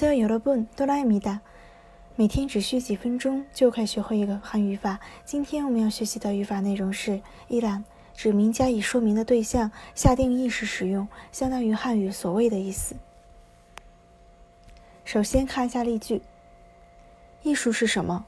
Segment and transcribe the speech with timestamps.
[0.00, 1.42] 안녕하세요 여러분, 또라입니다.
[2.16, 4.98] 每天只需几分钟就可以学会一个汉语法。
[5.24, 12.96] 今天我们要学习的语法内容是一览，指明加以说明的对象，下定义时使用，相当于汉语所谓的意思。
[15.04, 16.20] 首先看一下例句：
[17.44, 18.26] 艺术是什么？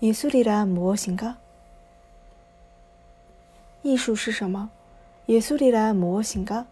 [0.00, 1.36] 예술이란무엇인가
[3.82, 4.70] 艺术是什么？
[5.28, 6.66] 예술이란무엇인가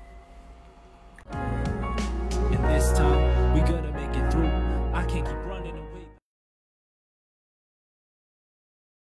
[1.33, 4.49] And this time we gonna make it through.
[4.95, 5.98] I can't keep running away.